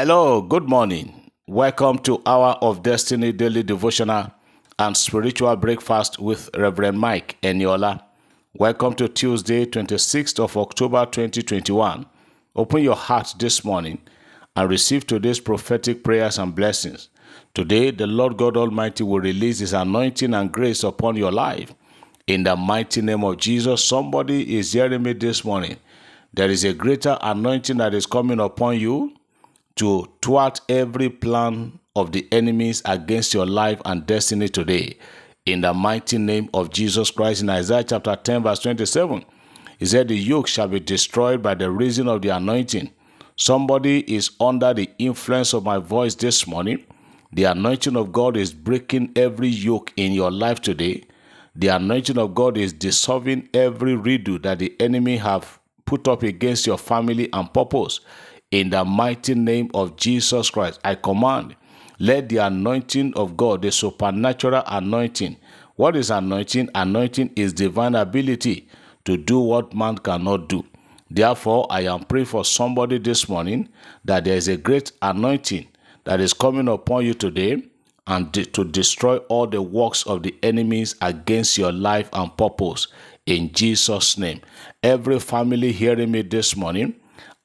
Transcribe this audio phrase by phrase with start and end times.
[0.00, 1.28] Hello, good morning.
[1.48, 4.30] Welcome to Hour of Destiny Daily Devotional
[4.78, 8.00] and Spiritual Breakfast with Reverend Mike Eniola.
[8.54, 12.06] Welcome to Tuesday, 26th of October 2021.
[12.54, 14.00] Open your heart this morning
[14.54, 17.08] and receive today's prophetic prayers and blessings.
[17.52, 21.74] Today, the Lord God Almighty will release His anointing and grace upon your life.
[22.28, 25.76] In the mighty name of Jesus, somebody is hearing me this morning.
[26.32, 29.17] There is a greater anointing that is coming upon you
[29.78, 34.96] to thwart every plan of the enemies against your life and destiny today.
[35.46, 39.24] In the mighty name of Jesus Christ, in Isaiah chapter 10, verse 27,
[39.78, 42.90] he said, The yoke shall be destroyed by the reason of the anointing.
[43.36, 46.84] Somebody is under the influence of my voice this morning.
[47.32, 51.04] The anointing of God is breaking every yoke in your life today.
[51.54, 56.66] The anointing of God is dissolving every redo that the enemy have put up against
[56.66, 58.00] your family and purpose.
[58.50, 61.54] In the mighty name of Jesus Christ, I command,
[61.98, 65.36] let the anointing of God, the supernatural anointing,
[65.76, 66.70] what is anointing?
[66.74, 68.66] Anointing is divine ability
[69.04, 70.64] to do what man cannot do.
[71.10, 73.68] Therefore, I am praying for somebody this morning
[74.04, 75.68] that there is a great anointing
[76.04, 77.62] that is coming upon you today
[78.06, 82.88] and to destroy all the works of the enemies against your life and purpose
[83.26, 84.40] in Jesus' name.
[84.82, 86.96] Every family hearing me this morning,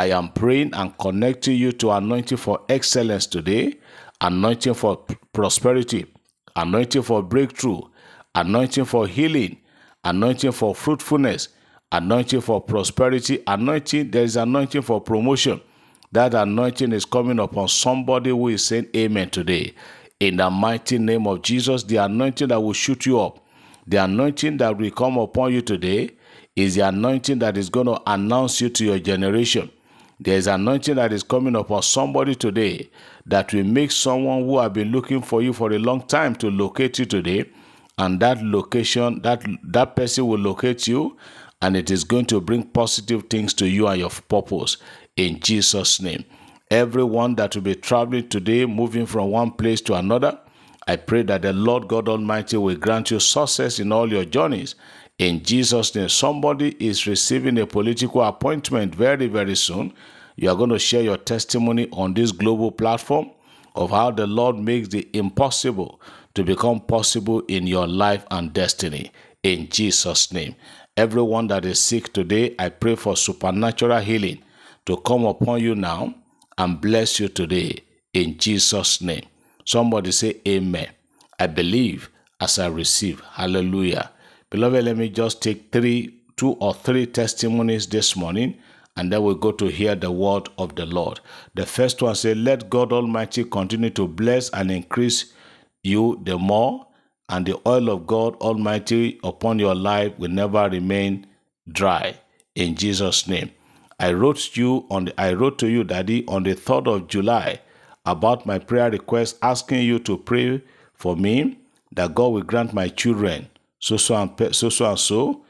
[0.00, 3.74] I am praying and connecting you to anointing for excellence today,
[4.22, 6.06] anointing for prosperity,
[6.56, 7.82] anointing for breakthrough,
[8.34, 9.58] anointing for healing,
[10.02, 11.50] anointing for fruitfulness,
[11.92, 15.60] anointing for prosperity, anointing, there is anointing for promotion.
[16.12, 19.74] That anointing is coming upon somebody who is saying amen today.
[20.18, 23.46] In the mighty name of Jesus, the anointing that will shoot you up,
[23.86, 26.12] the anointing that will come upon you today
[26.56, 29.70] is the anointing that is going to announce you to your generation.
[30.22, 32.90] There is anointing that is coming upon somebody today
[33.24, 36.50] that will make someone who have been looking for you for a long time to
[36.50, 37.50] locate you today.
[37.96, 41.16] And that location, that that person will locate you,
[41.62, 44.76] and it is going to bring positive things to you and your purpose
[45.16, 46.24] in Jesus' name.
[46.70, 50.38] Everyone that will be traveling today, moving from one place to another,
[50.86, 54.74] I pray that the Lord God Almighty will grant you success in all your journeys.
[55.20, 59.92] In Jesus' name, somebody is receiving a political appointment very, very soon.
[60.36, 63.30] You are going to share your testimony on this global platform
[63.74, 66.00] of how the Lord makes the impossible
[66.32, 69.12] to become possible in your life and destiny.
[69.42, 70.56] In Jesus' name.
[70.96, 74.42] Everyone that is sick today, I pray for supernatural healing
[74.86, 76.14] to come upon you now
[76.56, 77.84] and bless you today.
[78.14, 79.26] In Jesus' name.
[79.66, 80.88] Somebody say, Amen.
[81.38, 82.08] I believe
[82.40, 83.20] as I receive.
[83.20, 84.12] Hallelujah.
[84.50, 88.58] Beloved, let me just take three, two or three testimonies this morning,
[88.96, 91.20] and then we'll go to hear the word of the Lord.
[91.54, 95.32] The first one says, Let God Almighty continue to bless and increase
[95.84, 96.84] you the more,
[97.28, 101.28] and the oil of God Almighty upon your life will never remain
[101.70, 102.18] dry.
[102.56, 103.52] In Jesus' name.
[104.00, 107.60] I wrote you on the, I wrote to you, Daddy, on the 3rd of July
[108.04, 110.60] about my prayer request, asking you to pray
[110.94, 111.60] for me
[111.92, 113.48] that God will grant my children
[113.80, 115.44] so so and so so and so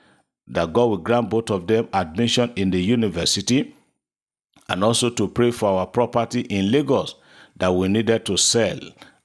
[0.46, 3.74] that God will grant both of them admission in the university
[4.68, 7.16] and also to pray for our property in Lagos
[7.56, 8.78] that we needed to sell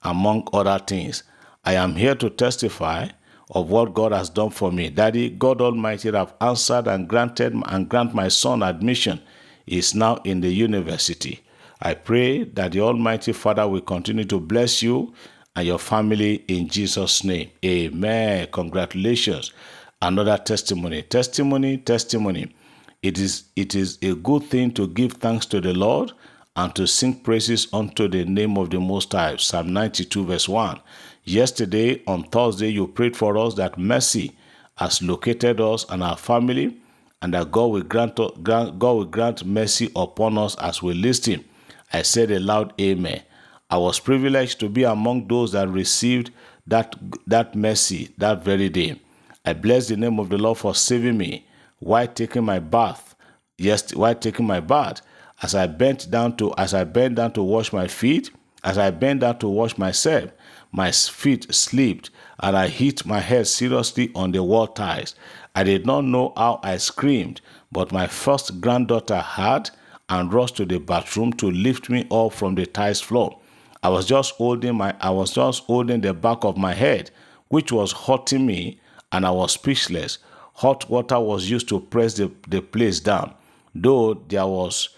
[0.04, 1.24] among other things.
[1.64, 3.10] I am here to testify
[3.52, 4.90] of what God has done for me.
[4.90, 9.22] Daddy, God Almighty have answered and granted and grant my son admission.
[9.66, 11.42] He is now in the university.
[11.82, 15.14] I pray that the Almighty Father will continue to bless you
[15.56, 17.50] and your family in Jesus' name.
[17.64, 18.48] Amen.
[18.52, 19.54] Congratulations.
[20.02, 21.02] Another testimony.
[21.04, 22.54] Testimony, testimony.
[23.02, 26.12] It is it is a good thing to give thanks to the Lord
[26.56, 29.36] and to sing praises unto the name of the Most High.
[29.38, 30.80] Psalm 92, verse 1.
[31.24, 34.36] Yesterday, on Thursday, you prayed for us that mercy
[34.78, 36.78] has located us and our family,
[37.22, 41.44] and that God will grant, grant God will grant mercy upon us as we listen.
[41.94, 43.22] I said a loud Amen.
[43.70, 46.32] I was privileged to be among those that received
[46.68, 46.96] that,
[47.28, 49.02] that mercy that very day.
[49.44, 51.48] I bless the name of the Lord for saving me
[51.80, 53.16] while taking my bath.
[53.58, 55.02] Yes, while taking my bath,
[55.42, 58.32] as I bent down to as I bent down to wash my feet,
[58.64, 60.32] as I bent down to wash myself,
[60.72, 62.10] my feet slipped
[62.40, 65.16] and I hit my head seriously on the wall tiles.
[65.56, 67.42] I did not know how I screamed,
[67.72, 69.70] but my first granddaughter had
[70.10, 73.40] and rushed to the bathroom to lift me up from the tiles floor.
[73.86, 77.12] I was just holding my I was just holding the back of my head,
[77.50, 78.80] which was hurting me,
[79.12, 80.18] and I was speechless.
[80.56, 83.36] Hot water was used to press the, the place down.
[83.76, 84.90] Though there was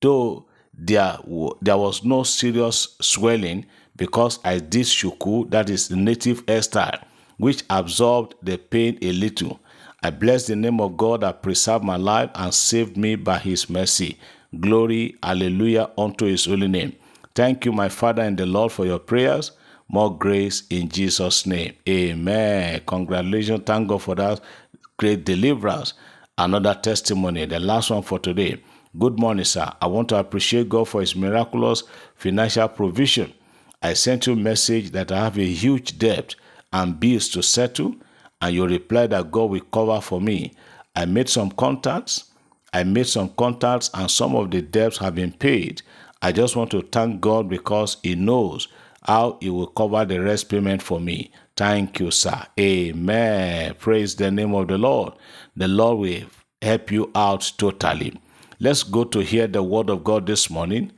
[0.00, 1.18] though there,
[1.60, 3.66] there was no serious swelling
[3.96, 7.02] because I did shuku, that is the native hairstyle,
[7.38, 9.58] which absorbed the pain a little.
[10.04, 13.68] I bless the name of God that preserved my life and saved me by his
[13.68, 14.20] mercy.
[14.60, 16.94] Glory, hallelujah, unto his holy name.
[17.36, 19.52] Thank you, my Father and the Lord, for your prayers.
[19.88, 21.74] More grace in Jesus' name.
[21.86, 22.80] Amen.
[22.86, 23.62] Congratulations.
[23.66, 24.40] Thank God for that
[24.96, 25.92] great deliverance.
[26.38, 28.62] Another testimony, the last one for today.
[28.98, 29.70] Good morning, sir.
[29.82, 31.82] I want to appreciate God for his miraculous
[32.14, 33.34] financial provision.
[33.82, 36.34] I sent you a message that I have a huge debt
[36.72, 37.96] and bills to settle,
[38.40, 40.54] and you replied that God will cover for me.
[40.94, 42.32] I made some contacts.
[42.72, 45.82] I made some contacts, and some of the debts have been paid.
[46.22, 48.68] I just want to thank God because He knows
[49.02, 51.30] how He will cover the rest payment for me.
[51.56, 52.42] Thank you, sir.
[52.58, 53.74] Amen.
[53.78, 55.14] Praise the name of the Lord.
[55.56, 56.22] The Lord will
[56.60, 58.18] help you out totally.
[58.58, 60.92] Let's go to hear the word of God this morning.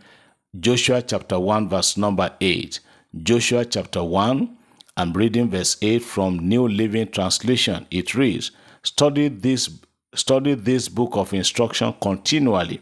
[0.59, 2.81] Joshua chapter 1, verse number 8.
[3.23, 4.57] Joshua chapter 1,
[4.97, 7.87] I'm reading verse 8 from New Living Translation.
[7.91, 8.51] It reads,
[8.83, 9.71] Study this,
[10.15, 12.81] study this book of instruction continually.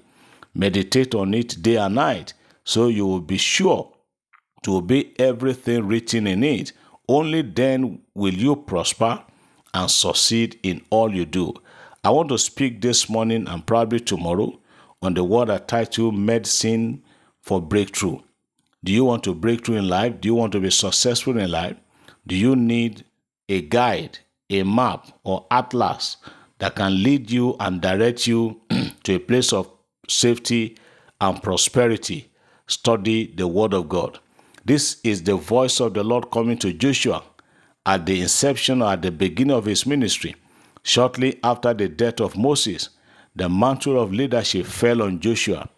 [0.57, 2.33] Meditate on it day and night,
[2.65, 3.93] so you will be sure
[4.63, 6.73] to obey everything written in it.
[7.07, 9.23] Only then will you prosper
[9.75, 11.53] and succeed in all you do.
[12.03, 14.59] I want to speak this morning and probably tomorrow
[15.03, 17.03] on the word I titled Medicine
[17.43, 18.21] for Breakthrough.
[18.83, 20.23] Do you want to break through in life?
[20.23, 21.77] Do you want to be successful in life?
[22.27, 23.05] Do you need
[23.51, 26.17] a guide, a map, or atlas
[26.61, 28.63] that can lead you and direct you
[29.03, 29.76] to a place of
[30.09, 30.77] safety
[31.21, 32.31] and prosperity?
[32.67, 34.19] Study the Word of God.
[34.65, 37.23] This is the voice of the Lord coming to Joshua
[37.87, 40.35] at the inception or at the beginning of his ministry.
[40.83, 42.91] Shortly after the death of Moses,
[43.35, 45.69] the mantle of leadership fell on Joshua.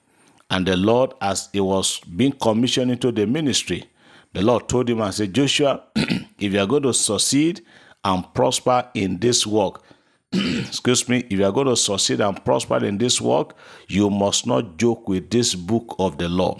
[0.50, 3.84] And the Lord, as he was being commissioned into the ministry,
[4.32, 7.62] the Lord told him and said, Joshua, if you are going to succeed
[8.04, 9.82] and prosper in this work,
[10.32, 13.56] excuse me, if you are going to succeed and prosper in this work,
[13.88, 16.58] you must not joke with this book of the law.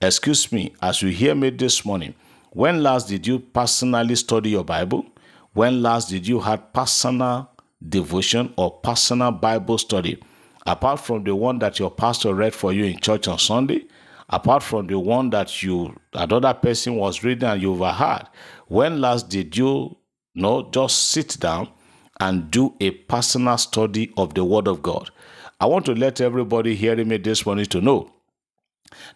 [0.00, 2.14] Excuse me, as you hear me this morning,
[2.52, 5.04] when last did you personally study your Bible?
[5.52, 7.50] When last did you have personal
[7.88, 10.22] devotion or personal Bible study?
[10.64, 13.86] Apart from the one that your pastor read for you in church on Sunday,
[14.28, 18.28] apart from the one that you another person was reading and you overheard,
[18.68, 19.96] when last did you,
[20.34, 21.68] you know, just sit down
[22.20, 25.10] and do a personal study of the Word of God?
[25.60, 28.10] I want to let everybody hearing me this morning to know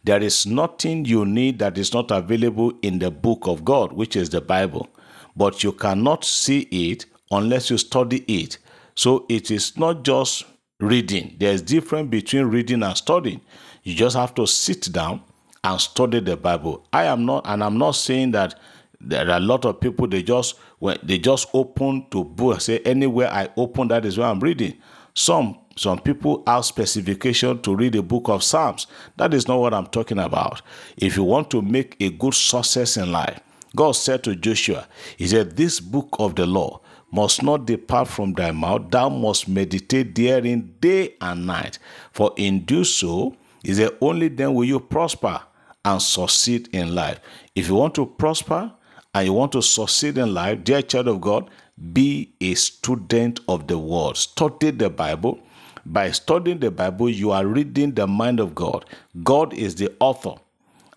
[0.04, 4.16] there is nothing you need that is not available in the book of God, which
[4.16, 4.88] is the Bible.
[5.36, 8.58] But you cannot see it unless you study it.
[8.94, 10.44] So it is not just
[10.80, 11.36] reading.
[11.38, 13.40] There's difference between reading and studying.
[13.82, 15.22] You just have to sit down
[15.64, 16.86] and study the Bible.
[16.92, 18.58] I am not, and I'm not saying that
[19.00, 22.80] there are a lot of people they just when they just open to book say
[22.80, 24.76] anywhere I open that is where I'm reading.
[25.14, 28.88] Some some people have specification to read the book of Psalms.
[29.16, 30.60] That is not what I'm talking about.
[30.96, 33.38] If you want to make a good success in life,
[33.76, 36.80] God said to Joshua, He said, This book of the law
[37.12, 38.90] must not depart from thy mouth.
[38.90, 41.78] Thou must meditate therein day and night.
[42.10, 45.42] For in do so, is that only then will you prosper
[45.84, 47.20] and succeed in life.
[47.54, 48.72] If you want to prosper
[49.14, 51.50] and you want to succeed in life, dear child of God,
[51.92, 54.16] be a student of the word.
[54.16, 55.38] Study the Bible.
[55.84, 58.86] By studying the Bible, you are reading the mind of God.
[59.22, 60.34] God is the author.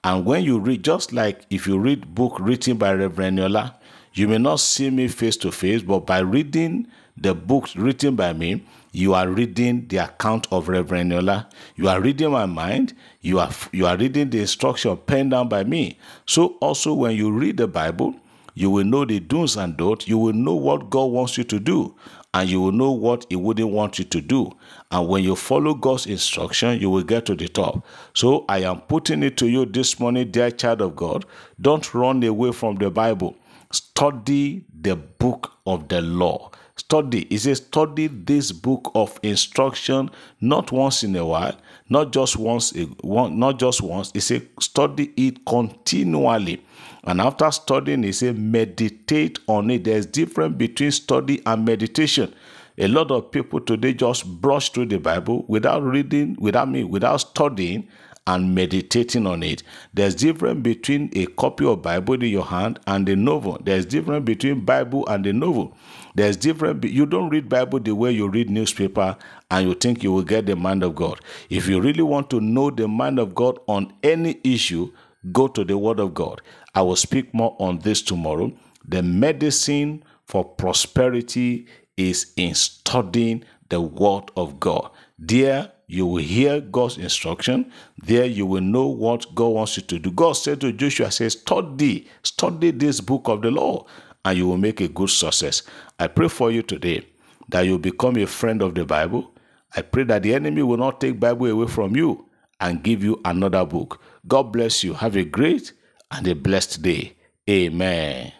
[0.04, 3.74] And when you read, just like if you read book written by Reverend Eniola,
[4.14, 8.32] you may not see me face to face, but by reading the books written by
[8.32, 8.64] me,
[8.96, 11.48] you are reading the account of Reverend Eniola.
[11.76, 12.94] You are reading my mind.
[13.20, 16.00] You are you are reading the instruction penned down by me.
[16.26, 18.16] So also when you read the Bible,
[18.54, 20.08] you will know the do's and don'ts.
[20.08, 21.94] You will know what God wants you to do,
[22.34, 24.54] and you will know what He wouldn't want you to do.
[24.92, 27.86] And when you follow God's instruction, you will get to the top.
[28.14, 31.26] So I am putting it to you this morning, dear child of God.
[31.60, 33.36] Don't run away from the Bible.
[33.72, 36.52] Study the book of the law.
[36.78, 37.22] Study.
[37.30, 40.10] It says, study this book of instruction
[40.42, 41.56] not once in a while,
[41.88, 44.12] not just once, not just once.
[44.14, 46.66] It says, study it continually.
[47.06, 49.86] And after studying, he said, meditate on it.
[49.86, 52.34] There's difference between study and meditation.
[52.78, 57.18] A lot of people today just brush through the Bible without reading, without me, without
[57.22, 57.88] studying
[58.28, 59.64] and meditating on it.
[59.94, 63.62] There's difference between a copy of Bible in your hand and a novel.
[63.64, 65.78] There's difference between Bible and a novel.
[66.16, 66.84] There's different.
[66.86, 69.18] You don't read Bible the way you read newspaper
[69.52, 71.20] and you think you will get the mind of God.
[71.50, 74.92] If you really want to know the mind of God on any issue,
[75.34, 76.42] go to the Word of God.
[76.74, 78.54] I will speak more on this tomorrow.
[78.88, 81.68] The medicine for prosperity
[81.98, 84.92] is in studying the Word of God.
[85.20, 87.72] There, you will hear God's instruction.
[88.02, 90.12] There, you will know what God wants you to do.
[90.12, 93.86] God said to Joshua, says, study, study this book of the law,
[94.26, 95.64] and you will make a good success.
[96.00, 97.08] I pray for you today
[97.50, 99.32] that you become a friend of the Bible.
[99.76, 102.28] I pray that the enemy will not take Bible away from you
[102.60, 104.02] and give you another book.
[104.28, 104.96] God bless you.
[104.96, 105.72] Have a great
[106.12, 107.16] and a blessed day.
[107.50, 108.34] Amen.